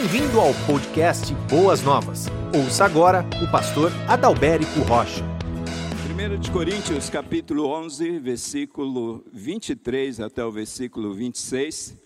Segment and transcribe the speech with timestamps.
[0.00, 2.26] Bem-vindo ao podcast Boas Novas.
[2.54, 5.24] Ouça agora o pastor Adalberico Rocha.
[6.08, 11.96] 1 de Coríntios, capítulo 11, versículo 23 até o versículo 26,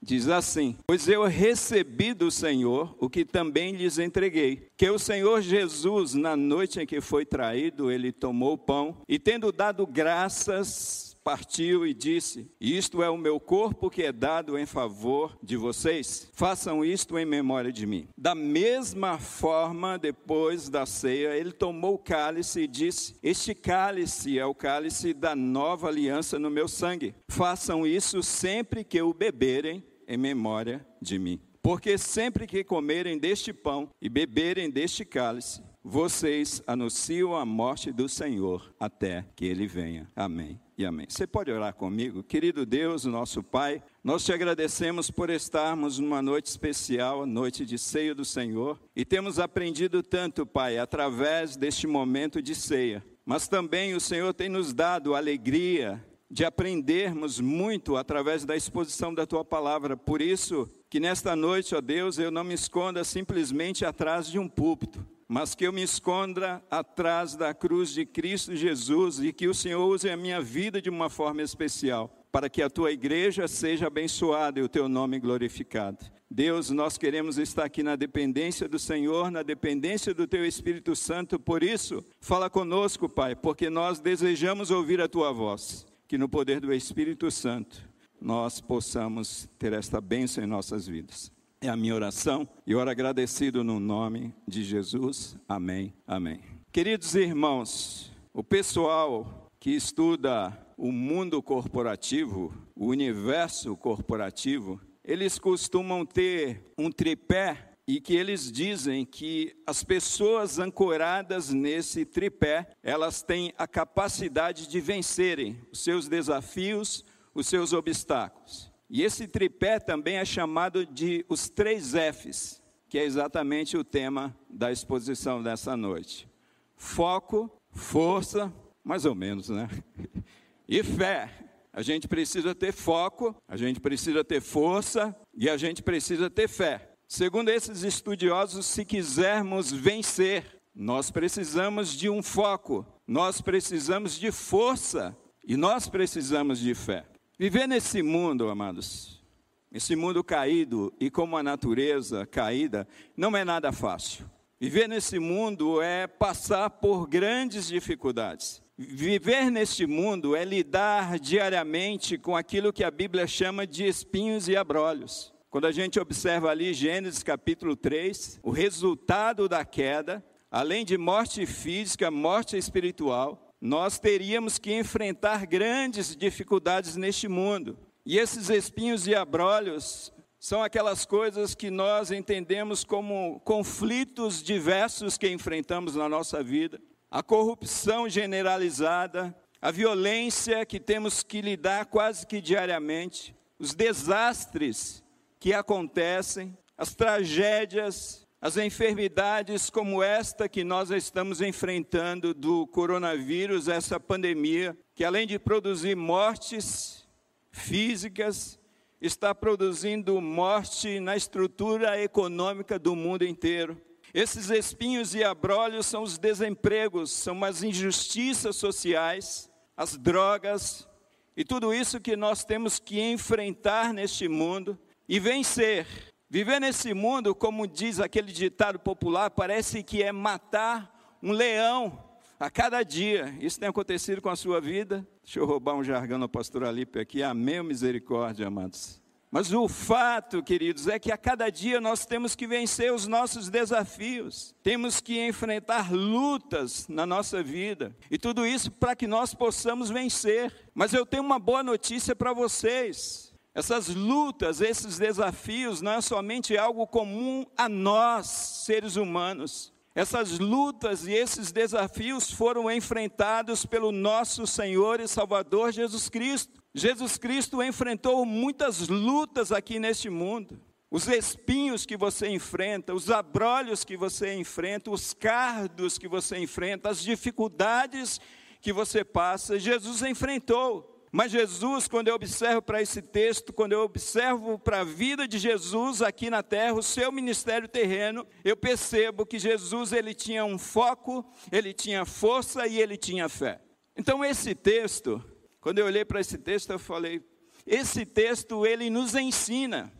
[0.00, 5.42] diz assim: Pois eu recebi do Senhor o que também lhes entreguei, que o Senhor
[5.42, 11.05] Jesus, na noite em que foi traído, ele tomou o pão e, tendo dado graças,
[11.26, 16.30] partiu e disse: Isto é o meu corpo que é dado em favor de vocês.
[16.32, 18.06] Façam isto em memória de mim.
[18.16, 24.46] Da mesma forma, depois da ceia, ele tomou o cálice e disse: Este cálice é
[24.46, 27.12] o cálice da nova aliança no meu sangue.
[27.28, 31.40] Façam isso sempre que o beberem em memória de mim.
[31.60, 38.08] Porque sempre que comerem deste pão e beberem deste cálice, vocês anunciam a morte do
[38.08, 40.08] Senhor até que ele venha.
[40.14, 41.06] Amém e amém.
[41.08, 42.22] Você pode orar comigo?
[42.22, 48.14] Querido Deus, nosso Pai, nós te agradecemos por estarmos numa noite especial, noite de ceia
[48.14, 53.02] do Senhor, e temos aprendido tanto, Pai, através deste momento de ceia.
[53.24, 59.26] Mas também o Senhor tem nos dado alegria de aprendermos muito através da exposição da
[59.26, 59.96] tua palavra.
[59.96, 64.48] Por isso, que nesta noite, ó Deus, eu não me esconda simplesmente atrás de um
[64.48, 69.54] púlpito, mas que eu me esconda atrás da cruz de Cristo Jesus e que o
[69.54, 73.88] Senhor use a minha vida de uma forma especial, para que a tua igreja seja
[73.88, 76.04] abençoada e o teu nome glorificado.
[76.30, 81.38] Deus, nós queremos estar aqui na dependência do Senhor, na dependência do teu Espírito Santo,
[81.38, 86.60] por isso, fala conosco, Pai, porque nós desejamos ouvir a tua voz, que no poder
[86.60, 87.80] do Espírito Santo
[88.20, 91.35] nós possamos ter esta bênção em nossas vidas.
[91.66, 95.36] É a minha oração e oro agradecido no nome de Jesus.
[95.48, 95.92] Amém.
[96.06, 96.38] Amém.
[96.70, 106.62] Queridos irmãos, o pessoal que estuda o mundo corporativo, o universo corporativo, eles costumam ter
[106.78, 113.66] um tripé e que eles dizem que as pessoas ancoradas nesse tripé, elas têm a
[113.66, 118.75] capacidade de vencerem os seus desafios, os seus obstáculos.
[118.88, 124.36] E esse tripé também é chamado de os três Fs, que é exatamente o tema
[124.48, 126.28] da exposição dessa noite:
[126.76, 128.52] foco, força,
[128.84, 129.68] mais ou menos, né?
[130.68, 131.30] E fé.
[131.72, 136.48] A gente precisa ter foco, a gente precisa ter força e a gente precisa ter
[136.48, 136.90] fé.
[137.06, 145.16] Segundo esses estudiosos, se quisermos vencer, nós precisamos de um foco, nós precisamos de força
[145.46, 147.04] e nós precisamos de fé.
[147.38, 149.22] Viver nesse mundo, amados,
[149.70, 154.24] esse mundo caído e como a natureza caída, não é nada fácil.
[154.58, 158.62] Viver nesse mundo é passar por grandes dificuldades.
[158.78, 164.56] Viver neste mundo é lidar diariamente com aquilo que a Bíblia chama de espinhos e
[164.56, 165.30] abrolhos.
[165.50, 171.44] Quando a gente observa ali Gênesis capítulo 3, o resultado da queda, além de morte
[171.44, 177.78] física, morte espiritual, nós teríamos que enfrentar grandes dificuldades neste mundo.
[178.04, 185.28] E esses espinhos e abrolhos são aquelas coisas que nós entendemos como conflitos diversos que
[185.28, 186.80] enfrentamos na nossa vida.
[187.10, 195.02] A corrupção generalizada, a violência que temos que lidar quase que diariamente, os desastres
[195.40, 203.98] que acontecem, as tragédias, as enfermidades como esta que nós estamos enfrentando do coronavírus, essa
[203.98, 207.06] pandemia, que além de produzir mortes
[207.50, 208.58] físicas,
[209.00, 213.80] está produzindo morte na estrutura econômica do mundo inteiro.
[214.12, 220.88] Esses espinhos e abrolhos são os desempregos, são as injustiças sociais, as drogas
[221.36, 225.86] e tudo isso que nós temos que enfrentar neste mundo e vencer
[226.28, 232.02] Viver nesse mundo, como diz aquele ditado popular, parece que é matar um leão
[232.38, 233.32] a cada dia.
[233.40, 235.06] Isso tem acontecido com a sua vida?
[235.22, 237.22] Deixa eu roubar um jargão no pastor Alipe aqui.
[237.22, 239.00] Amém, misericórdia, amados.
[239.30, 243.48] Mas o fato, queridos, é que a cada dia nós temos que vencer os nossos
[243.48, 249.90] desafios, temos que enfrentar lutas na nossa vida, e tudo isso para que nós possamos
[249.90, 250.70] vencer.
[250.74, 256.58] Mas eu tenho uma boa notícia para vocês: essas lutas, esses desafios não é somente
[256.58, 259.72] algo comum a nós, seres humanos.
[259.94, 266.62] Essas lutas e esses desafios foram enfrentados pelo nosso Senhor e Salvador Jesus Cristo.
[266.74, 270.60] Jesus Cristo enfrentou muitas lutas aqui neste mundo.
[270.90, 276.90] Os espinhos que você enfrenta, os abrolhos que você enfrenta, os cardos que você enfrenta,
[276.90, 278.20] as dificuldades
[278.60, 280.95] que você passa, Jesus enfrentou.
[281.16, 285.38] Mas Jesus, quando eu observo para esse texto, quando eu observo para a vida de
[285.38, 290.58] Jesus aqui na terra, o seu ministério terreno, eu percebo que Jesus ele tinha um
[290.58, 293.62] foco, ele tinha força e ele tinha fé.
[293.96, 295.24] Então esse texto,
[295.58, 297.24] quando eu olhei para esse texto, eu falei,
[297.66, 299.90] esse texto ele nos ensina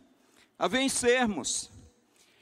[0.55, 1.71] a vencermos.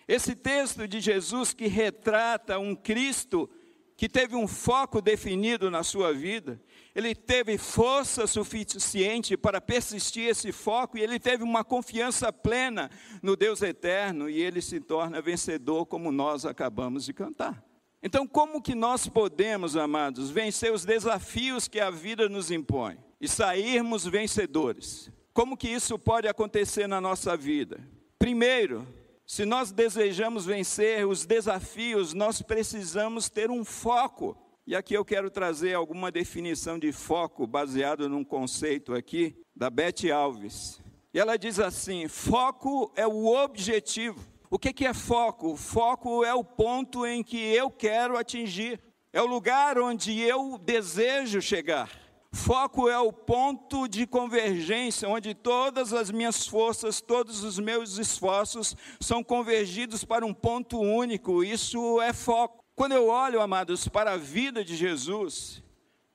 [0.05, 3.49] Esse texto de Jesus que retrata um Cristo
[3.97, 6.61] que teve um foco definido na sua vida,
[6.95, 12.89] ele teve força suficiente para persistir esse foco e ele teve uma confiança plena
[13.21, 17.61] no Deus eterno e ele se torna vencedor como nós acabamos de cantar.
[18.01, 23.27] Então, como que nós podemos, amados, vencer os desafios que a vida nos impõe e
[23.27, 25.11] sairmos vencedores?
[25.33, 27.79] Como que isso pode acontecer na nossa vida?
[28.17, 28.87] Primeiro,
[29.25, 34.37] se nós desejamos vencer os desafios, nós precisamos ter um foco.
[34.67, 40.11] E aqui eu quero trazer alguma definição de foco baseado num conceito aqui da Beth
[40.11, 40.81] Alves.
[41.13, 44.19] E ela diz assim: foco é o objetivo.
[44.49, 45.55] O que, é foco?
[45.55, 48.81] Foco é o ponto em que eu quero atingir,
[49.13, 51.87] é o lugar onde eu desejo chegar.
[52.33, 58.75] Foco é o ponto de convergência, onde todas as minhas forças, todos os meus esforços
[58.99, 61.43] são convergidos para um ponto único.
[61.43, 62.64] Isso é foco.
[62.75, 65.63] Quando eu olho, amados, para a vida de Jesus,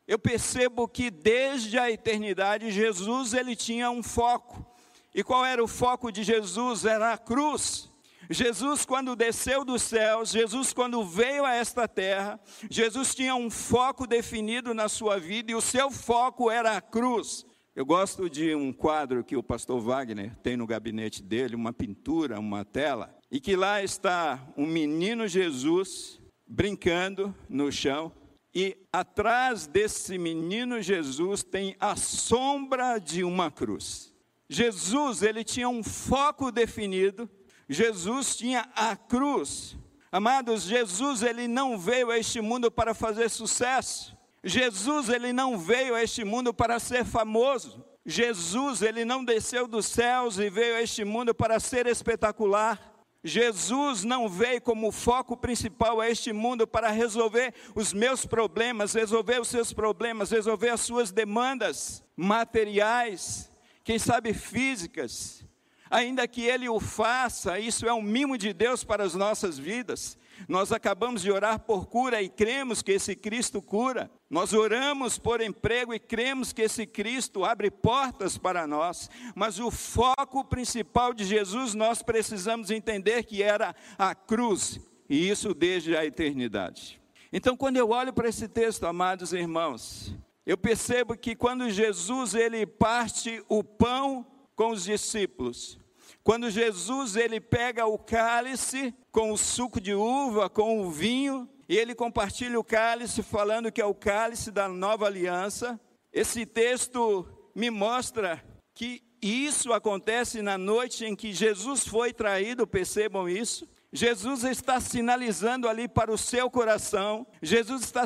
[0.07, 4.67] eu percebo que desde a eternidade Jesus ele tinha um foco.
[5.15, 6.85] E qual era o foco de Jesus?
[6.85, 7.89] Era a cruz.
[8.29, 12.39] Jesus, quando desceu dos céus, Jesus, quando veio a esta terra,
[12.71, 17.47] Jesus tinha um foco definido na sua vida e o seu foco era a cruz.
[17.75, 22.39] Eu gosto de um quadro que o pastor Wagner tem no gabinete dele, uma pintura,
[22.39, 26.20] uma tela, e que lá está um menino Jesus
[26.51, 28.13] brincando no chão,
[28.53, 34.13] e atrás desse menino Jesus tem a sombra de uma cruz.
[34.49, 37.31] Jesus, ele tinha um foco definido,
[37.69, 39.77] Jesus tinha a cruz.
[40.11, 44.19] Amados, Jesus ele não veio a este mundo para fazer sucesso.
[44.43, 47.85] Jesus ele não veio a este mundo para ser famoso.
[48.05, 52.90] Jesus ele não desceu dos céus e veio a este mundo para ser espetacular.
[53.23, 59.41] Jesus não veio como foco principal a este mundo para resolver os meus problemas, resolver
[59.41, 63.51] os seus problemas, resolver as suas demandas materiais,
[63.85, 65.45] quem sabe físicas
[65.91, 70.17] ainda que Ele o faça, isso é um mimo de Deus para as nossas vidas.
[70.49, 74.11] Nós acabamos de orar por cura e cremos que esse Cristo cura.
[74.29, 79.11] Nós oramos por emprego e cremos que esse Cristo abre portas para nós.
[79.35, 85.53] Mas o foco principal de Jesus nós precisamos entender que era a cruz, e isso
[85.53, 87.01] desde a eternidade.
[87.33, 90.15] Então, quando eu olho para esse texto, amados irmãos,
[90.45, 94.27] eu percebo que quando Jesus ele parte o pão
[94.57, 95.79] com os discípulos,
[96.23, 101.77] quando Jesus ele pega o cálice com o suco de uva, com o vinho, e
[101.77, 105.81] ele compartilha o cálice falando que é o cálice da nova aliança.
[106.13, 108.45] Esse texto me mostra
[108.75, 113.69] que isso acontece na noite em que Jesus foi traído, percebam isso.
[113.93, 118.05] Jesus está sinalizando ali para o seu coração, Jesus está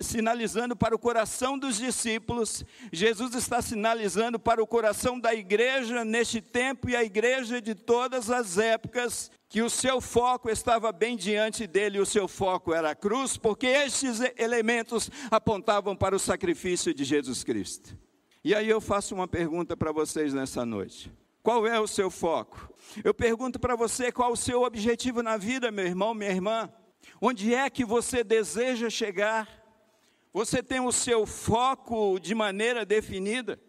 [0.00, 6.40] sinalizando para o coração dos discípulos, Jesus está sinalizando para o coração da igreja neste
[6.40, 11.66] tempo e a igreja de todas as épocas, que o seu foco estava bem diante
[11.66, 17.02] dele, o seu foco era a cruz, porque estes elementos apontavam para o sacrifício de
[17.02, 17.96] Jesus Cristo.
[18.44, 21.10] E aí eu faço uma pergunta para vocês nessa noite.
[21.44, 22.72] Qual é o seu foco?
[23.04, 26.72] Eu pergunto para você qual o seu objetivo na vida, meu irmão, minha irmã.
[27.20, 29.46] Onde é que você deseja chegar?
[30.32, 33.60] Você tem o seu foco de maneira definida?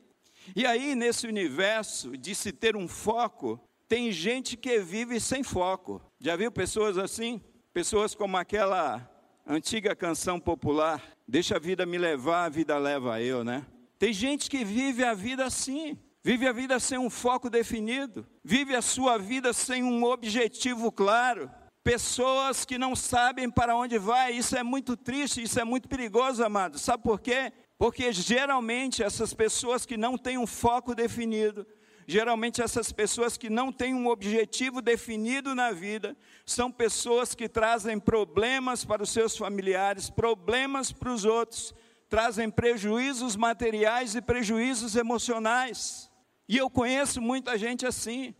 [0.55, 6.01] E aí, nesse universo de se ter um foco, tem gente que vive sem foco.
[6.17, 7.41] Já viu pessoas assim?
[7.73, 9.05] Pessoas como aquela
[9.45, 13.65] antiga canção popular: Deixa a vida me levar, a vida leva eu, né?
[13.99, 18.75] Tem gente que vive a vida assim vive a vida sem um foco definido, vive
[18.75, 21.51] a sua vida sem um objetivo claro.
[21.83, 26.43] Pessoas que não sabem para onde vai, isso é muito triste, isso é muito perigoso,
[26.43, 26.81] amados.
[26.81, 27.53] Sabe por quê?
[27.77, 31.63] Porque geralmente essas pessoas que não têm um foco definido,
[32.07, 37.99] geralmente essas pessoas que não têm um objetivo definido na vida, são pessoas que trazem
[37.99, 41.71] problemas para os seus familiares, problemas para os outros,
[42.09, 46.09] trazem prejuízos materiais e prejuízos emocionais.
[46.47, 48.33] E eu conheço muita gente assim.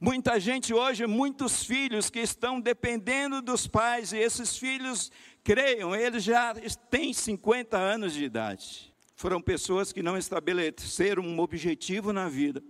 [0.00, 5.10] Muita gente hoje, muitos filhos que estão dependendo dos pais, e esses filhos,
[5.44, 6.54] creiam, eles já
[6.88, 8.92] têm 50 anos de idade.
[9.14, 12.60] foram pessoas que não estabeleceram um objetivo na vida,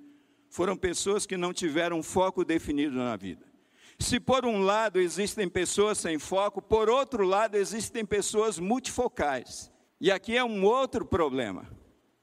[0.51, 3.47] foram pessoas que não tiveram um foco definido na vida.
[3.99, 9.73] Se por um lado existem pessoas sem foco, por outro lado existem pessoas multifocais.
[10.01, 11.67] E aqui é um outro problema.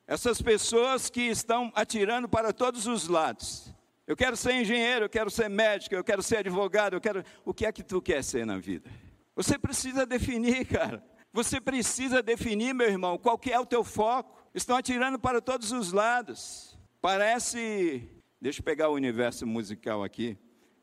[0.10, 3.72] Essas pessoas que estão atirando para todos os lados.
[4.08, 7.24] Eu quero ser engenheiro, eu quero ser médico, eu quero ser advogado, eu quero.
[7.46, 8.90] O que é que tu quer ser na vida?
[9.36, 11.06] Você precisa definir, cara.
[11.32, 14.36] Você precisa definir, meu irmão, qual que é o teu foco.
[14.52, 16.76] Estão atirando para todos os lados.
[17.00, 18.10] Parece,
[18.42, 20.36] deixa eu pegar o universo musical aqui.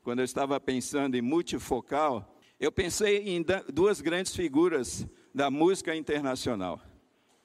[0.04, 5.04] Quando eu estava pensando em multifocal, eu pensei em duas grandes figuras
[5.34, 6.80] da música internacional.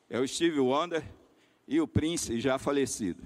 [0.07, 1.03] É o Steve Wonder
[1.67, 3.23] e o Prince, já falecido.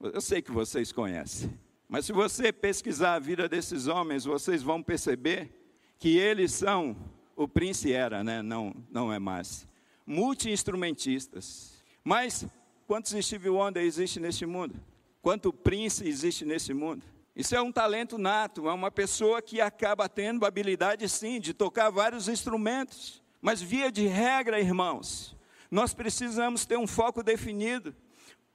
[0.00, 1.58] Eu sei que vocês conhecem.
[1.88, 5.50] Mas se você pesquisar a vida desses homens, vocês vão perceber
[5.98, 6.96] que eles são
[7.38, 8.42] o Prince era, né?
[8.42, 9.66] não, não é mais.
[10.04, 11.80] Multi-instrumentistas.
[12.02, 12.44] Mas
[12.84, 14.74] quantos Steve Wonder existe neste mundo?
[15.22, 17.04] Quanto Prince existe nesse mundo?
[17.36, 21.90] Isso é um talento nato, é uma pessoa que acaba tendo habilidade sim de tocar
[21.90, 23.22] vários instrumentos.
[23.40, 25.36] Mas via de regra, irmãos,
[25.70, 27.94] nós precisamos ter um foco definido.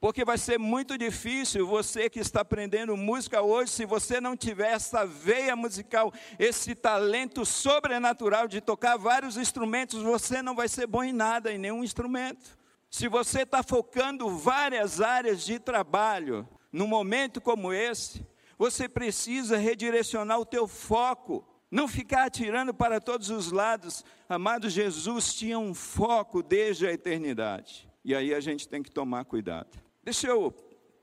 [0.00, 4.72] Porque vai ser muito difícil você que está aprendendo música hoje, se você não tiver
[4.72, 11.02] essa veia musical, esse talento sobrenatural de tocar vários instrumentos, você não vai ser bom
[11.02, 12.58] em nada, em nenhum instrumento.
[12.90, 18.26] Se você está focando várias áreas de trabalho, num momento como esse,
[18.58, 24.04] você precisa redirecionar o teu foco, não ficar atirando para todos os lados.
[24.28, 27.90] Amado Jesus tinha um foco desde a eternidade.
[28.04, 29.76] E aí a gente tem que tomar cuidado.
[30.04, 30.52] Deixa eu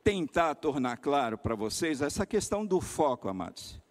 [0.01, 3.81] tentar tornar claro para vocês essa questão do foco, amados.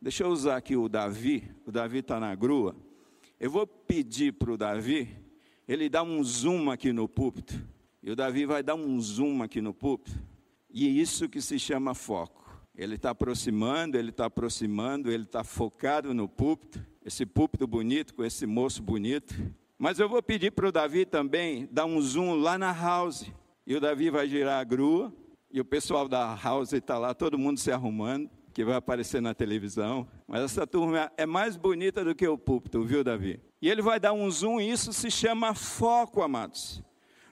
[0.00, 2.74] Deixa eu usar aqui o Davi, o Davi está na grua.
[3.38, 5.14] Eu vou pedir para o Davi,
[5.68, 7.60] ele dá um zoom aqui no púlpito.
[8.02, 10.18] E o Davi vai dar um zoom aqui no púlpito.
[10.70, 12.43] E é isso que se chama foco.
[12.76, 16.84] Ele está aproximando, ele está aproximando, ele está focado no púlpito.
[17.04, 19.34] Esse púlpito bonito, com esse moço bonito.
[19.78, 23.30] Mas eu vou pedir para o Davi também dar um zoom lá na house.
[23.66, 25.12] E o Davi vai girar a grua,
[25.50, 29.32] e o pessoal da house está lá, todo mundo se arrumando, que vai aparecer na
[29.32, 30.06] televisão.
[30.26, 33.40] Mas essa turma é mais bonita do que o púlpito, viu, Davi?
[33.62, 36.82] E ele vai dar um zoom, e isso se chama foco, amados.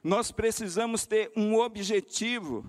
[0.02, 2.64] Nós precisamos ter um objetivo,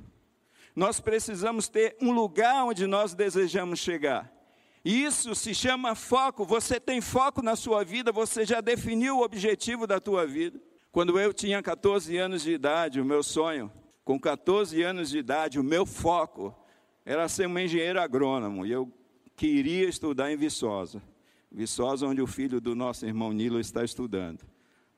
[0.75, 4.31] nós precisamos ter um lugar onde nós desejamos chegar.
[4.83, 6.45] Isso se chama foco.
[6.45, 10.59] Você tem foco na sua vida, você já definiu o objetivo da tua vida.
[10.91, 13.71] Quando eu tinha 14 anos de idade, o meu sonho,
[14.03, 16.55] com 14 anos de idade, o meu foco
[17.05, 18.65] era ser um engenheiro agrônomo.
[18.65, 18.91] E eu
[19.35, 21.01] queria estudar em Viçosa.
[21.51, 24.43] Viçosa, onde o filho do nosso irmão Nilo está estudando.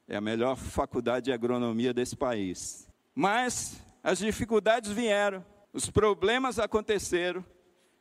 [0.08, 2.88] É a melhor faculdade de agronomia desse país.
[3.14, 5.44] Mas as dificuldades vieram,
[5.76, 7.46] os problemas aconteceram.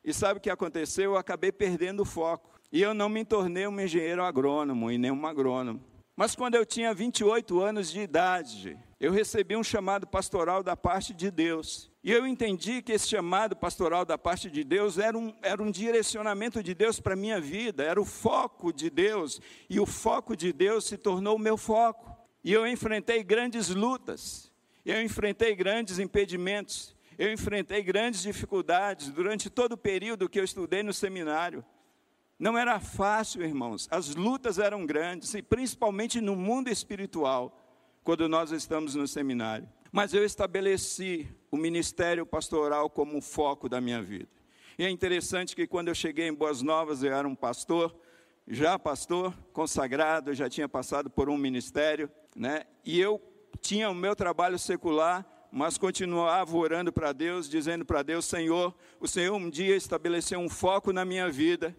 [0.04, 1.12] E sabe o que aconteceu?
[1.12, 2.54] Eu acabei perdendo o foco.
[2.70, 5.82] E eu não me tornei um engenheiro agrônomo e nem um agrônomo.
[6.16, 11.12] Mas quando eu tinha 28 anos de idade, eu recebi um chamado pastoral da parte
[11.12, 11.90] de Deus.
[12.04, 15.70] E eu entendi que esse chamado pastoral da parte de Deus era um, era um
[15.70, 19.40] direcionamento de Deus para a minha vida, era o foco de Deus.
[19.68, 22.16] E o foco de Deus se tornou o meu foco.
[22.44, 24.52] E eu enfrentei grandes lutas,
[24.84, 30.82] eu enfrentei grandes impedimentos, eu enfrentei grandes dificuldades durante todo o período que eu estudei
[30.82, 31.64] no seminário.
[32.38, 33.88] Não era fácil, irmãos.
[33.90, 37.60] As lutas eram grandes, e principalmente no mundo espiritual,
[38.02, 39.68] quando nós estamos no seminário.
[39.92, 44.28] Mas eu estabeleci o ministério pastoral como foco da minha vida.
[44.76, 47.94] E é interessante que quando eu cheguei em Boas Novas, eu era um pastor,
[48.46, 52.64] já pastor, consagrado, já tinha passado por um ministério, né?
[52.84, 53.22] E eu
[53.60, 59.08] tinha o meu trabalho secular, mas continuava orando para Deus, dizendo para Deus: Senhor, o
[59.08, 61.74] Senhor um dia estabeleceu um foco na minha vida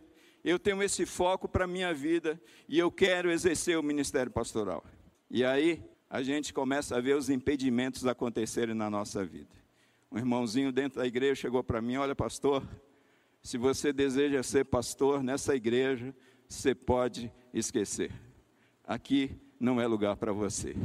[0.45, 2.39] eu tenho esse foco para a minha vida
[2.69, 4.85] e eu quero exercer o ministério pastoral.
[5.27, 9.49] E aí a gente começa a ver os impedimentos acontecerem na nossa vida.
[10.11, 12.63] Um irmãozinho dentro da igreja chegou para mim: Olha, pastor,
[13.41, 16.15] se você deseja ser pastor nessa igreja,
[16.47, 18.11] você pode esquecer.
[18.83, 20.75] Aqui não é lugar para você.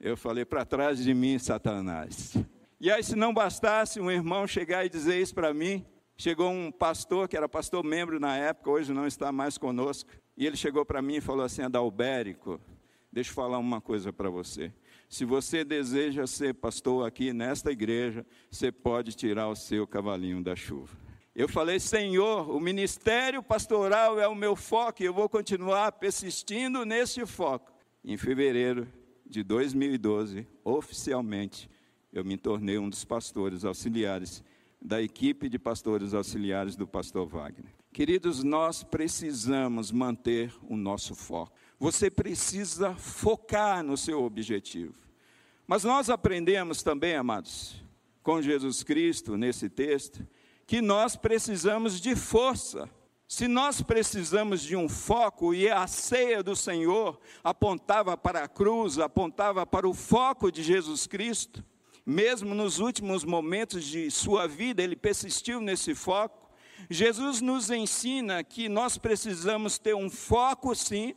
[0.00, 2.36] Eu falei: Para trás de mim, Satanás.
[2.80, 5.84] E aí, se não bastasse um irmão chegar e dizer isso para mim,
[6.18, 10.46] Chegou um pastor, que era pastor membro na época, hoje não está mais conosco, e
[10.46, 12.58] ele chegou para mim e falou assim: Adalbérico,
[13.12, 14.72] deixa eu falar uma coisa para você.
[15.10, 20.56] Se você deseja ser pastor aqui nesta igreja, você pode tirar o seu cavalinho da
[20.56, 20.96] chuva.
[21.34, 26.86] Eu falei, Senhor, o ministério pastoral é o meu foco e eu vou continuar persistindo
[26.86, 27.70] nesse foco.
[28.02, 28.88] Em fevereiro
[29.28, 31.68] de 2012, oficialmente,
[32.12, 34.42] eu me tornei um dos pastores auxiliares
[34.80, 37.72] da equipe de pastores auxiliares do pastor Wagner.
[37.92, 41.52] Queridos, nós precisamos manter o nosso foco.
[41.78, 44.94] Você precisa focar no seu objetivo.
[45.66, 47.82] Mas nós aprendemos também, amados,
[48.22, 50.26] com Jesus Cristo nesse texto,
[50.66, 52.88] que nós precisamos de força.
[53.28, 59.00] Se nós precisamos de um foco, e a ceia do Senhor apontava para a cruz,
[59.00, 61.64] apontava para o foco de Jesus Cristo,
[62.04, 66.48] mesmo nos últimos momentos de sua vida, ele persistiu nesse foco.
[66.88, 71.12] Jesus nos ensina que nós precisamos ter um foco, sim,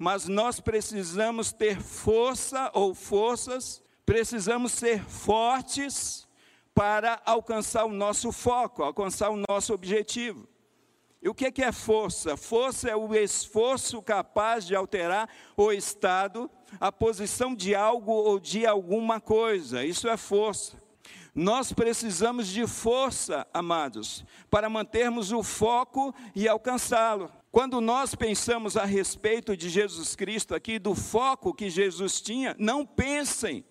[0.00, 6.26] mas nós precisamos ter força ou forças, precisamos ser fortes
[6.74, 10.48] para alcançar o nosso foco, alcançar o nosso objetivo.
[11.22, 12.36] E o que é força?
[12.36, 18.66] Força é o esforço capaz de alterar o estado a posição de algo ou de
[18.66, 19.84] alguma coisa.
[19.84, 20.76] Isso é força.
[21.34, 27.30] Nós precisamos de força, amados, para mantermos o foco e alcançá-lo.
[27.52, 32.86] Quando nós pensamos a respeito de Jesus Cristo aqui, do foco que Jesus tinha, não
[32.86, 33.64] pensem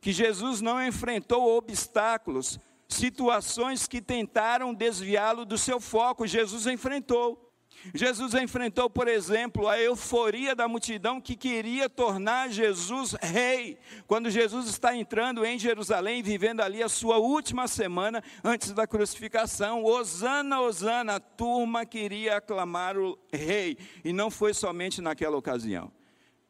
[0.00, 2.58] que Jesus não enfrentou obstáculos,
[2.94, 7.44] situações que tentaram desviá-lo do seu foco, Jesus enfrentou.
[7.92, 13.78] Jesus enfrentou, por exemplo, a euforia da multidão que queria tornar Jesus rei.
[14.06, 19.84] Quando Jesus está entrando em Jerusalém, vivendo ali a sua última semana antes da crucificação,
[19.84, 25.92] Osana, Osana, a turma queria aclamar o rei, e não foi somente naquela ocasião.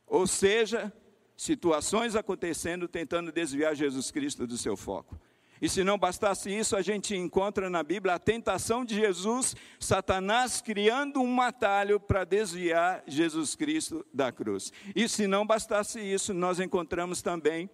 [0.07, 0.93] Ou seja,
[1.37, 5.19] situações acontecendo tentando desviar Jesus Cristo do seu foco.
[5.61, 10.61] E se não bastasse isso, a gente encontra na Bíblia a tentação de Jesus, Satanás
[10.61, 14.73] criando um atalho para desviar Jesus Cristo da cruz.
[14.95, 17.71] E se não bastasse isso, nós encontramos também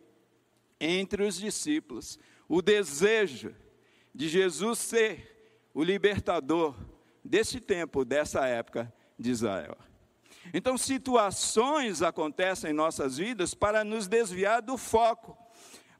[0.78, 2.18] entre os discípulos
[2.49, 3.54] o desejo
[4.14, 6.75] de Jesus ser o libertador
[7.25, 9.76] desse tempo, dessa época de Israel.
[10.52, 15.36] Então, situações acontecem em nossas vidas para nos desviar do foco,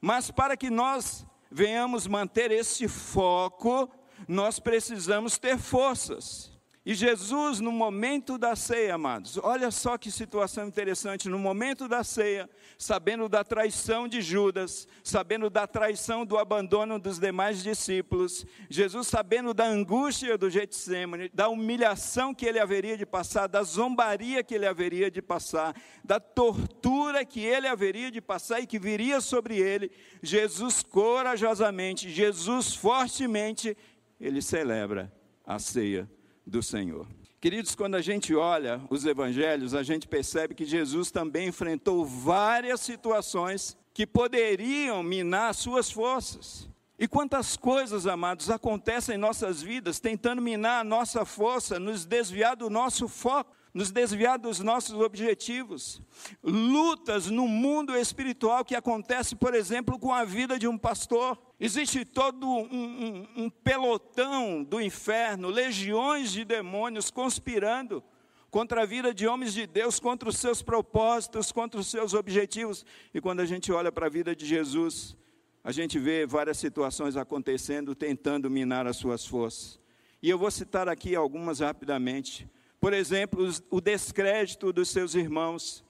[0.01, 3.89] mas para que nós venhamos manter esse foco,
[4.27, 6.50] nós precisamos ter forças.
[6.83, 11.29] E Jesus, no momento da ceia, amados, olha só que situação interessante.
[11.29, 17.19] No momento da ceia, sabendo da traição de Judas, sabendo da traição do abandono dos
[17.19, 23.45] demais discípulos, Jesus, sabendo da angústia do Getsemane, da humilhação que ele haveria de passar,
[23.45, 28.65] da zombaria que ele haveria de passar, da tortura que ele haveria de passar e
[28.65, 29.91] que viria sobre ele,
[30.23, 33.77] Jesus corajosamente, Jesus fortemente,
[34.19, 35.13] ele celebra
[35.45, 36.09] a ceia
[36.51, 37.07] do Senhor.
[37.39, 42.81] Queridos, quando a gente olha os evangelhos, a gente percebe que Jesus também enfrentou várias
[42.81, 46.69] situações que poderiam minar suas forças.
[46.99, 52.55] E quantas coisas, amados, acontecem em nossas vidas tentando minar a nossa força, nos desviar
[52.55, 56.01] do nosso foco nos desviar dos nossos objetivos.
[56.43, 61.37] Lutas no mundo espiritual que acontece, por exemplo, com a vida de um pastor.
[61.59, 68.03] Existe todo um, um, um pelotão do inferno, legiões de demônios conspirando
[68.49, 72.85] contra a vida de homens de Deus, contra os seus propósitos, contra os seus objetivos.
[73.13, 75.15] E quando a gente olha para a vida de Jesus,
[75.63, 79.79] a gente vê várias situações acontecendo, tentando minar as suas forças.
[80.21, 82.47] E eu vou citar aqui algumas rapidamente.
[82.81, 85.85] Por exemplo, o descrédito dos seus irmãos,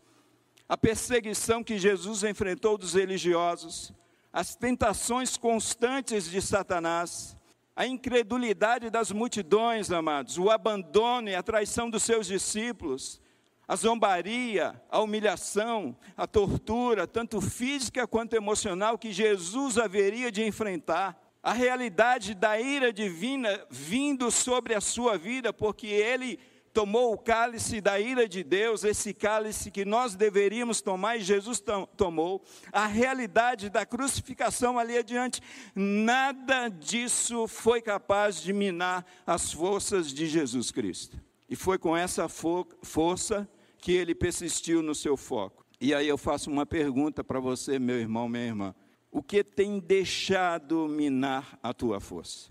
[0.67, 3.93] a perseguição que Jesus enfrentou dos religiosos,
[4.33, 7.37] as tentações constantes de Satanás,
[7.73, 13.21] a incredulidade das multidões, amados, o abandono e a traição dos seus discípulos,
[13.65, 21.17] a zombaria, a humilhação, a tortura, tanto física quanto emocional, que Jesus haveria de enfrentar,
[21.41, 26.37] a realidade da ira divina vindo sobre a sua vida, porque ele
[26.73, 31.61] tomou o cálice da ira de Deus, esse cálice que nós deveríamos tomar e Jesus
[31.97, 35.41] tomou, a realidade da crucificação ali adiante,
[35.75, 41.19] nada disso foi capaz de minar as forças de Jesus Cristo.
[41.49, 45.65] E foi com essa fo força que ele persistiu no seu foco.
[45.81, 48.75] E aí eu faço uma pergunta para você, meu irmão, minha irmã:
[49.11, 52.49] o que tem deixado minar a tua força?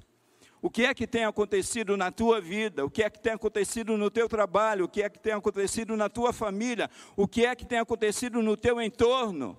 [0.63, 2.85] O que é que tem acontecido na tua vida?
[2.85, 4.85] O que é que tem acontecido no teu trabalho?
[4.85, 6.91] O que é que tem acontecido na tua família?
[7.17, 9.57] O que é que tem acontecido no teu entorno?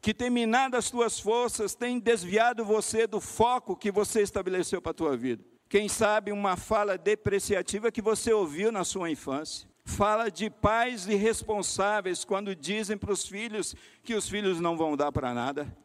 [0.00, 4.90] Que tem minado as tuas forças, tem desviado você do foco que você estabeleceu para
[4.90, 5.44] a tua vida.
[5.68, 9.68] Quem sabe uma fala depreciativa que você ouviu na sua infância.
[9.84, 15.12] Fala de pais irresponsáveis quando dizem para os filhos que os filhos não vão dar
[15.12, 15.83] para nada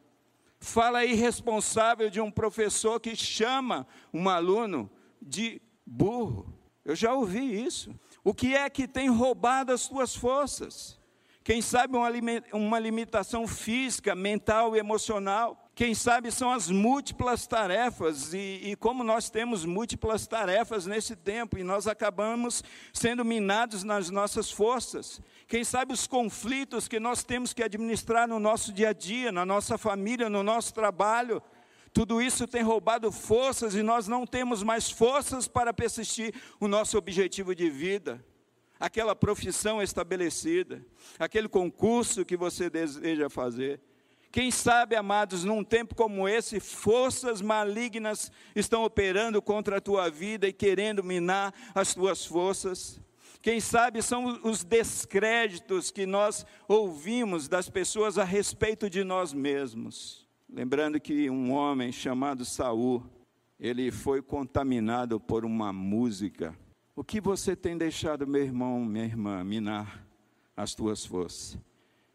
[0.60, 4.90] Fala irresponsável de um professor que chama um aluno
[5.22, 6.54] de burro.
[6.84, 7.94] Eu já ouvi isso.
[8.24, 11.00] O que é que tem roubado as tuas forças?
[11.44, 12.10] Quem sabe uma,
[12.52, 15.69] uma limitação física, mental e emocional.
[15.80, 21.58] Quem sabe são as múltiplas tarefas, e, e, como nós temos múltiplas tarefas nesse tempo,
[21.58, 22.62] e nós acabamos
[22.92, 25.22] sendo minados nas nossas forças.
[25.48, 29.46] Quem sabe os conflitos que nós temos que administrar no nosso dia a dia, na
[29.46, 31.42] nossa família, no nosso trabalho.
[31.94, 36.98] Tudo isso tem roubado forças e nós não temos mais forças para persistir o nosso
[36.98, 38.22] objetivo de vida,
[38.78, 40.86] aquela profissão estabelecida,
[41.18, 43.80] aquele concurso que você deseja fazer.
[44.32, 50.48] Quem sabe, amados, num tempo como esse, forças malignas estão operando contra a tua vida
[50.48, 53.02] e querendo minar as tuas forças.
[53.42, 60.28] Quem sabe são os descréditos que nós ouvimos das pessoas a respeito de nós mesmos.
[60.48, 63.04] Lembrando que um homem chamado Saul,
[63.60, 66.56] ele foi contaminado por uma música.
[66.96, 70.06] O que você tem deixado, meu irmão, minha irmã, minar
[70.56, 71.58] as tuas forças?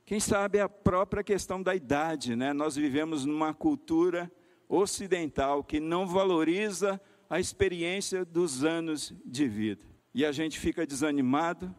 [0.07, 2.53] Quem sabe a própria questão da idade, né?
[2.53, 4.31] Nós vivemos numa cultura
[4.69, 9.85] ocidental que não valoriza a experiência dos anos de vida.
[10.15, 11.75] E a gente fica desanimado,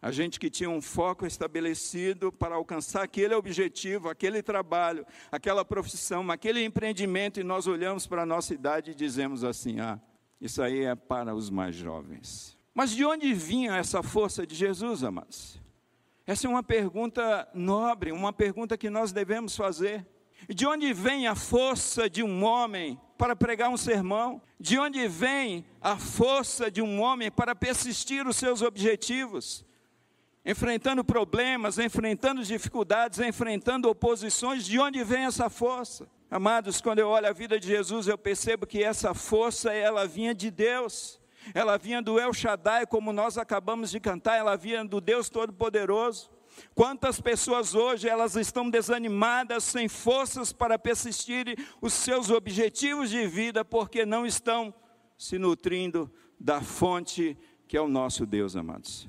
[0.00, 6.30] a gente que tinha um foco estabelecido para alcançar aquele objetivo, aquele trabalho, aquela profissão,
[6.30, 10.00] aquele empreendimento, e nós olhamos para a nossa idade e dizemos assim: ah,
[10.40, 12.56] isso aí é para os mais jovens.
[12.72, 15.65] Mas de onde vinha essa força de Jesus, amados?
[16.26, 20.04] Essa é uma pergunta nobre, uma pergunta que nós devemos fazer.
[20.48, 24.42] De onde vem a força de um homem para pregar um sermão?
[24.58, 29.64] De onde vem a força de um homem para persistir os seus objetivos?
[30.44, 36.08] Enfrentando problemas, enfrentando dificuldades, enfrentando oposições, de onde vem essa força?
[36.28, 40.34] Amados, quando eu olho a vida de Jesus, eu percebo que essa força ela vinha
[40.34, 41.20] de Deus
[41.54, 46.30] ela vinha do El Shaddai, como nós acabamos de cantar, ela vinha do Deus Todo-Poderoso.
[46.74, 53.64] Quantas pessoas hoje elas estão desanimadas, sem forças para persistirem os seus objetivos de vida,
[53.64, 54.74] porque não estão
[55.18, 59.08] se nutrindo da fonte que é o nosso Deus, amados.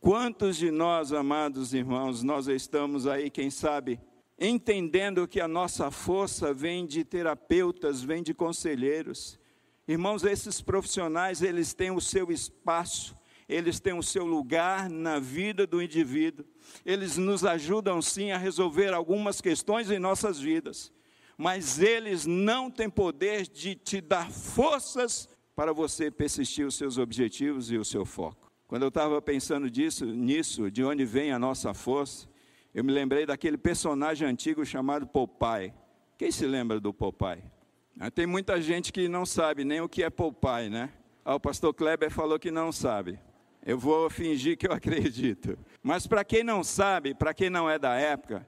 [0.00, 4.00] Quantos de nós, amados irmãos, nós estamos aí, quem sabe,
[4.38, 9.38] entendendo que a nossa força vem de terapeutas, vem de conselheiros,
[9.86, 13.16] Irmãos, esses profissionais, eles têm o seu espaço,
[13.48, 16.46] eles têm o seu lugar na vida do indivíduo.
[16.86, 20.92] Eles nos ajudam sim a resolver algumas questões em nossas vidas,
[21.36, 27.70] mas eles não têm poder de te dar forças para você persistir os seus objetivos
[27.70, 28.50] e o seu foco.
[28.66, 32.26] Quando eu estava pensando disso, nisso, de onde vem a nossa força,
[32.72, 35.74] eu me lembrei daquele personagem antigo chamado Popeye.
[36.16, 37.42] Quem se lembra do Popeye?
[38.00, 40.90] Ah, tem muita gente que não sabe nem o que é Popeye, né?
[41.24, 43.18] Ah, o pastor Kleber falou que não sabe.
[43.64, 45.58] Eu vou fingir que eu acredito.
[45.82, 48.46] Mas para quem não sabe, para quem não é da época,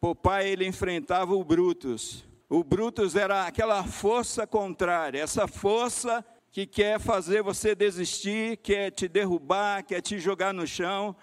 [0.00, 2.24] Popeye ele enfrentava o Brutus.
[2.48, 9.08] O Brutus era aquela força contrária, essa força que quer fazer você desistir, quer te
[9.08, 11.16] derrubar, quer te jogar no chão.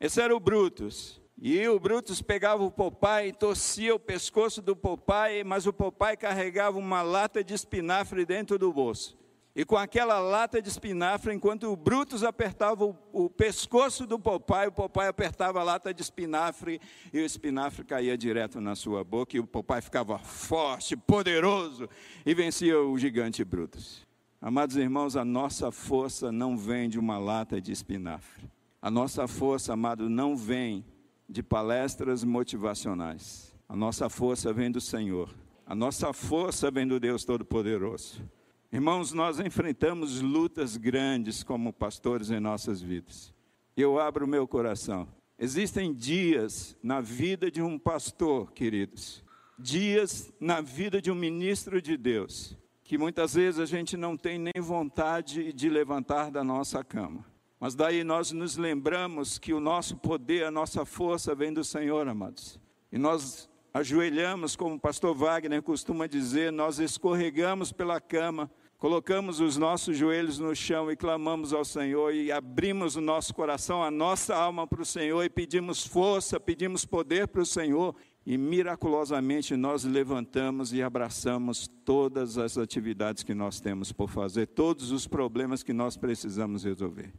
[0.00, 1.22] Esse era o Brutus.
[1.40, 6.78] E o Brutus pegava o Popeye, torcia o pescoço do Popeye, mas o Popeye carregava
[6.78, 9.18] uma lata de espinafre dentro do bolso.
[9.56, 14.66] E com aquela lata de espinafre, enquanto o Brutus apertava o, o pescoço do Popeye,
[14.66, 16.80] o Popeye apertava a lata de espinafre
[17.12, 21.88] e o espinafre caía direto na sua boca e o Popeye ficava forte, poderoso
[22.26, 24.04] e vencia o gigante Brutus.
[24.40, 28.50] Amados irmãos, a nossa força não vem de uma lata de espinafre.
[28.82, 30.84] A nossa força, amado, não vem
[31.28, 33.54] de palestras motivacionais.
[33.68, 35.30] A nossa força vem do Senhor.
[35.66, 38.22] A nossa força vem do Deus Todo-Poderoso.
[38.70, 43.32] Irmãos, nós enfrentamos lutas grandes como pastores em nossas vidas.
[43.76, 45.08] Eu abro meu coração.
[45.38, 49.24] Existem dias na vida de um pastor, queridos,
[49.58, 54.38] dias na vida de um ministro de Deus, que muitas vezes a gente não tem
[54.38, 57.24] nem vontade de levantar da nossa cama.
[57.58, 62.06] Mas daí nós nos lembramos que o nosso poder, a nossa força vem do Senhor,
[62.06, 62.60] amados.
[62.92, 69.56] E nós ajoelhamos, como o pastor Wagner costuma dizer, nós escorregamos pela cama, colocamos os
[69.56, 74.36] nossos joelhos no chão e clamamos ao Senhor e abrimos o nosso coração, a nossa
[74.36, 79.84] alma para o Senhor e pedimos força, pedimos poder para o Senhor e miraculosamente nós
[79.84, 85.72] levantamos e abraçamos todas as atividades que nós temos por fazer, todos os problemas que
[85.72, 87.12] nós precisamos resolver.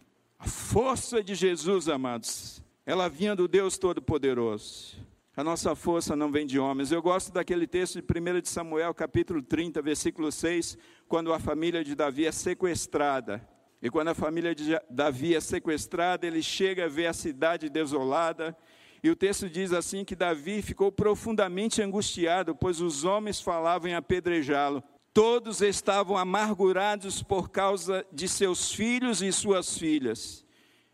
[0.46, 4.96] A força de Jesus, amados, ela vinha do Deus Todo-Poderoso.
[5.36, 6.92] A nossa força não vem de homens.
[6.92, 10.78] Eu gosto daquele texto de 1 de Samuel, capítulo 30, versículo 6,
[11.08, 13.42] quando a família de Davi é sequestrada.
[13.82, 18.56] E quando a família de Davi é sequestrada, ele chega a ver a cidade desolada.
[19.04, 23.96] E o texto diz assim que Davi ficou profundamente angustiado, pois os homens falavam em
[23.96, 24.84] apedrejá-lo.
[25.16, 30.44] Todos estavam amargurados por causa de seus filhos e suas filhas.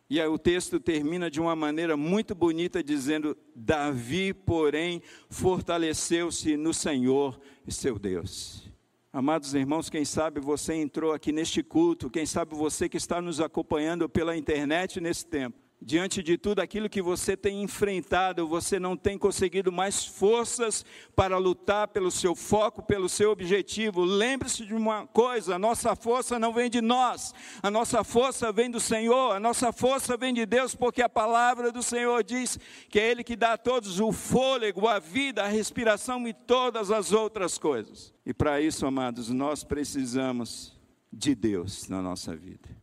[0.08, 6.72] E aí o texto termina de uma maneira muito bonita, dizendo: Davi, porém, fortaleceu-se no
[6.72, 8.70] Senhor, seu Deus.
[9.12, 13.42] Amados irmãos, quem sabe você entrou aqui neste culto, quem sabe você que está nos
[13.42, 18.96] acompanhando pela internet nesse tempo, Diante de tudo aquilo que você tem enfrentado, você não
[18.96, 24.04] tem conseguido mais forças para lutar pelo seu foco, pelo seu objetivo.
[24.04, 28.70] Lembre-se de uma coisa: a nossa força não vem de nós, a nossa força vem
[28.70, 33.00] do Senhor, a nossa força vem de Deus, porque a palavra do Senhor diz que
[33.00, 37.12] é Ele que dá a todos o fôlego, a vida, a respiração e todas as
[37.12, 38.14] outras coisas.
[38.24, 40.80] E para isso, amados, nós precisamos
[41.12, 42.81] de Deus na nossa vida.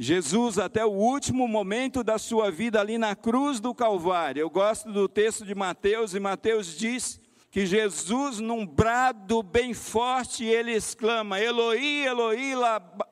[0.00, 4.92] Jesus, até o último momento da sua vida ali na cruz do Calvário, eu gosto
[4.92, 11.40] do texto de Mateus, e Mateus diz que Jesus, num brado bem forte, ele exclama:
[11.40, 12.52] Eloi, Eloi,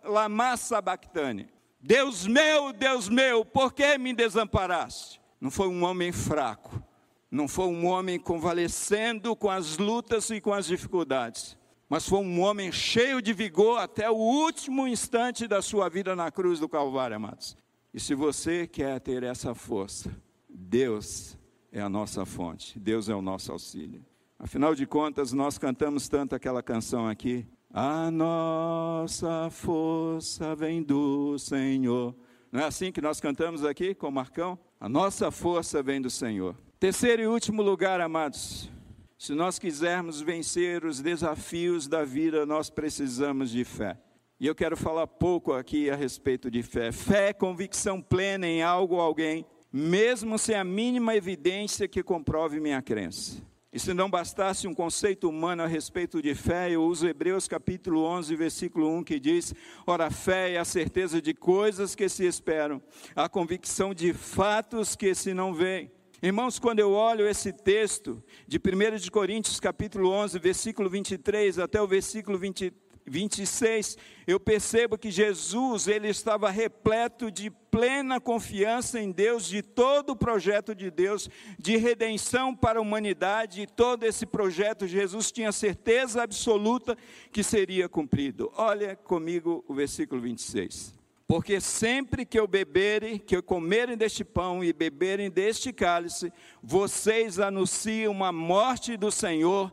[0.05, 1.49] lama sabachthani.
[1.81, 5.21] Deus meu, Deus meu, por que me desamparaste?
[5.41, 6.81] Não foi um homem fraco,
[7.29, 12.41] não foi um homem convalescendo com as lutas e com as dificuldades mas foi um
[12.41, 17.17] homem cheio de vigor até o último instante da sua vida na cruz do Calvário,
[17.17, 17.57] amados.
[17.95, 20.15] E se você quer ter essa força,
[20.49, 21.39] Deus
[21.71, 24.05] é a nossa fonte, Deus é o nosso auxílio.
[24.39, 27.47] Afinal de contas, nós cantamos tanto aquela canção aqui.
[27.73, 32.15] A nossa força vem do Senhor.
[32.53, 34.59] Não é assim que nós cantamos aqui com o Marcão?
[34.79, 36.57] A nossa força vem do Senhor.
[36.79, 38.71] Terceiro e último lugar, amados,
[39.19, 43.99] se nós quisermos vencer os desafios da vida, nós precisamos de fé.
[44.39, 46.93] E eu quero falar pouco aqui a respeito de fé.
[46.93, 52.61] Fé é convicção plena em algo ou alguém, mesmo sem a mínima evidência que comprove
[52.61, 53.43] minha crença.
[53.73, 58.05] E se não bastasse um conceito humano a respeito de fé, eu uso Hebreus capítulo
[58.05, 59.55] 11, versículo 1, que diz:
[59.87, 62.81] Ora, a fé é a certeza de coisas que se esperam,
[63.15, 65.91] a convicção de fatos que se não veem.
[66.23, 71.81] Irmãos, quando eu olho esse texto de 1 de Coríntios, capítulo 11, versículo 23 até
[71.81, 72.73] o versículo 20,
[73.07, 80.11] 26, eu percebo que Jesus, ele estava repleto de plena confiança em Deus, de todo
[80.11, 85.53] o projeto de Deus, de redenção para a humanidade, e todo esse projeto, Jesus tinha
[85.53, 86.97] certeza absoluta
[87.31, 88.51] que seria cumprido.
[88.57, 90.96] Olha comigo o versículo 26.
[91.27, 97.41] Porque sempre que eu beberem, que eu comerem deste pão e beberem deste cálice, vocês
[97.41, 99.73] anunciam a morte do Senhor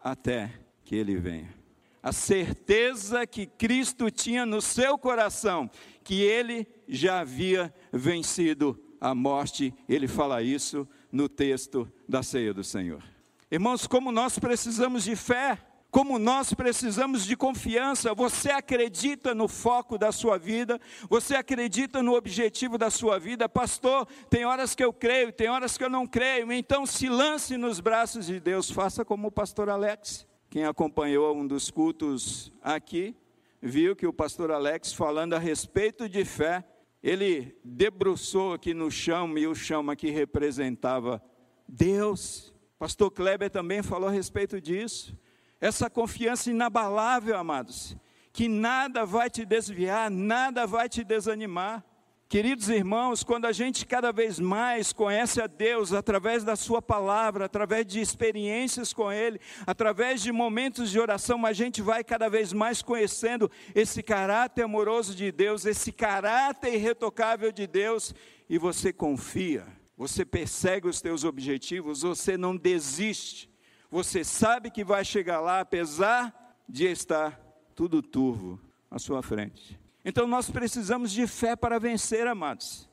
[0.00, 0.52] até
[0.84, 1.52] que ele venha.
[2.00, 5.68] A certeza que Cristo tinha no seu coração,
[6.04, 12.62] que ele já havia vencido a morte, ele fala isso no texto da ceia do
[12.62, 13.02] Senhor.
[13.50, 15.58] Irmãos, como nós precisamos de fé,
[15.92, 18.14] como nós precisamos de confiança.
[18.14, 20.80] Você acredita no foco da sua vida?
[21.10, 23.46] Você acredita no objetivo da sua vida?
[23.46, 26.50] Pastor, tem horas que eu creio, tem horas que eu não creio.
[26.50, 28.70] Então se lance nos braços de Deus.
[28.70, 30.26] Faça como o pastor Alex.
[30.48, 33.14] Quem acompanhou um dos cultos aqui,
[33.60, 36.64] viu que o pastor Alex falando a respeito de fé,
[37.02, 41.22] ele debruçou aqui no chão e o chão aqui representava
[41.68, 42.50] Deus.
[42.78, 45.14] Pastor Kleber também falou a respeito disso
[45.62, 47.96] essa confiança inabalável, amados,
[48.32, 51.84] que nada vai te desviar, nada vai te desanimar.
[52.28, 57.44] Queridos irmãos, quando a gente cada vez mais conhece a Deus através da Sua palavra,
[57.44, 62.52] através de experiências com Ele, através de momentos de oração, a gente vai cada vez
[62.52, 68.12] mais conhecendo esse caráter amoroso de Deus, esse caráter irretocável de Deus,
[68.48, 69.64] e você confia,
[69.96, 73.51] você persegue os teus objetivos, você não desiste,
[73.92, 77.38] você sabe que vai chegar lá, apesar de estar
[77.74, 78.58] tudo turvo
[78.90, 79.78] à sua frente.
[80.02, 82.88] Então nós precisamos de fé para vencer, amados.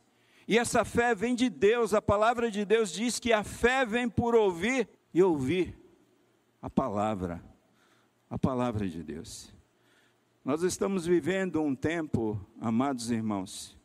[0.46, 4.10] E essa fé vem de Deus, a palavra de Deus diz que a fé vem
[4.10, 5.74] por ouvir e ouvir
[6.62, 7.42] a palavra,
[8.30, 9.56] a palavra de Deus.
[10.44, 13.80] Nós estamos vivendo um tempo, amados irmãos,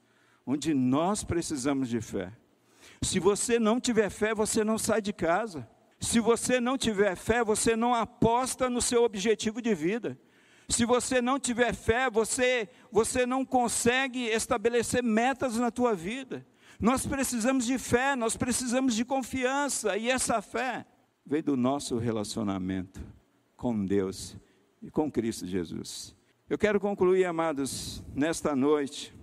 [0.44, 2.32] onde nós precisamos de fé.
[3.02, 5.68] Se você não tiver fé, você não sai de casa.
[6.00, 10.18] Se você não tiver fé, você não aposta no seu objetivo de vida.
[10.68, 16.46] Se você não tiver fé, você, você não consegue estabelecer metas na tua vida.
[16.80, 20.86] Nós precisamos de fé, nós precisamos de confiança, e essa fé
[21.24, 23.00] vem do nosso relacionamento
[23.56, 24.36] com Deus
[24.82, 26.14] e com Cristo Jesus.
[26.48, 29.14] Eu quero concluir, amados, nesta noite,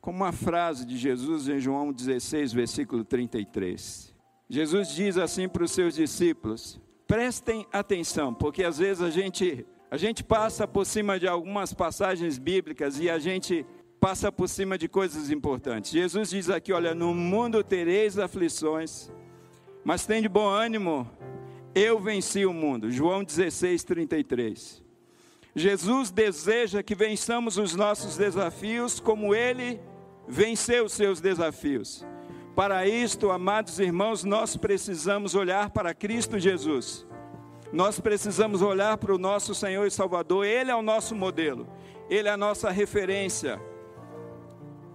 [0.00, 4.14] com uma frase de Jesus em João 16, versículo 33.
[4.48, 9.96] Jesus diz assim para os seus discípulos: prestem atenção, porque às vezes a gente, a
[9.96, 13.66] gente passa por cima de algumas passagens bíblicas e a gente
[14.00, 15.90] passa por cima de coisas importantes.
[15.90, 19.10] Jesus diz aqui: olha, no mundo tereis aflições,
[19.84, 21.10] mas tem de bom ânimo,
[21.74, 22.90] eu venci o mundo.
[22.90, 24.82] João 16, 33.
[25.54, 29.80] Jesus deseja que vençamos os nossos desafios como ele
[30.28, 32.06] venceu os seus desafios.
[32.56, 37.06] Para isto, amados irmãos, nós precisamos olhar para Cristo Jesus.
[37.70, 41.68] Nós precisamos olhar para o nosso Senhor e Salvador, Ele é o nosso modelo,
[42.08, 43.60] Ele é a nossa referência.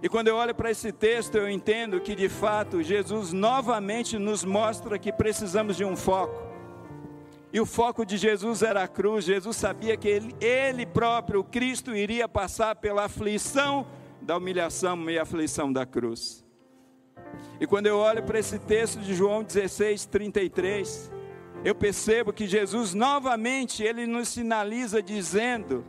[0.02, 4.42] E quando eu olho para esse texto, eu entendo que de fato Jesus novamente nos
[4.42, 6.42] mostra que precisamos de um foco.
[7.52, 9.24] E o foco de Jesus era a cruz.
[9.24, 13.86] Jesus sabia que ele, ele próprio, Cristo, iria passar pela aflição
[14.20, 16.42] da humilhação e aflição da cruz.
[17.60, 21.10] E quando eu olho para esse texto de João 16, 33,
[21.64, 25.84] eu percebo que Jesus novamente ele nos sinaliza dizendo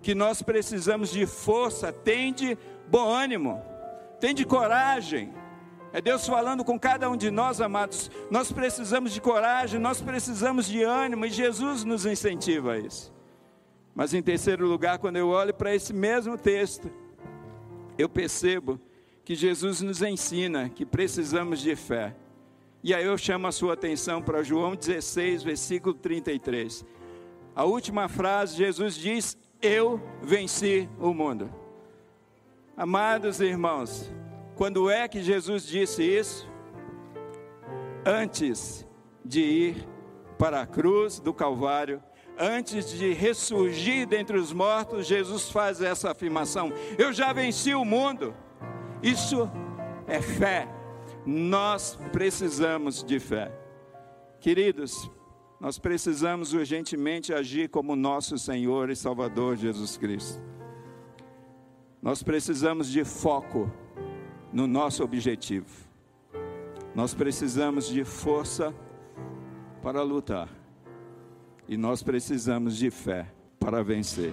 [0.00, 2.58] que nós precisamos de força, tende
[2.88, 3.62] bom ânimo,
[4.18, 5.32] tende coragem,
[5.92, 8.10] é Deus falando com cada um de nós, amados.
[8.30, 13.12] Nós precisamos de coragem, nós precisamos de ânimo, e Jesus nos incentiva a isso.
[13.94, 16.90] Mas em terceiro lugar, quando eu olho para esse mesmo texto,
[17.98, 18.80] eu percebo
[19.24, 22.14] que Jesus nos ensina que precisamos de fé.
[22.82, 26.84] E aí eu chamo a sua atenção para João 16, versículo 33.
[27.54, 31.48] A última frase, Jesus diz: Eu venci o mundo.
[32.76, 34.12] Amados irmãos,
[34.56, 36.50] quando é que Jesus disse isso?
[38.04, 38.84] Antes
[39.24, 39.88] de ir
[40.36, 42.02] para a cruz do Calvário,
[42.36, 48.34] antes de ressurgir dentre os mortos, Jesus faz essa afirmação: Eu já venci o mundo.
[49.02, 49.50] Isso
[50.06, 50.68] é fé.
[51.26, 53.50] Nós precisamos de fé.
[54.40, 55.10] Queridos,
[55.60, 60.42] nós precisamos urgentemente agir como nosso Senhor e Salvador Jesus Cristo.
[62.00, 63.70] Nós precisamos de foco
[64.52, 65.68] no nosso objetivo.
[66.94, 68.74] Nós precisamos de força
[69.82, 70.48] para lutar.
[71.68, 74.32] E nós precisamos de fé para vencer.